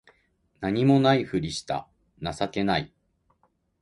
[0.61, 1.87] 何も無いふりした
[2.19, 2.91] 情けない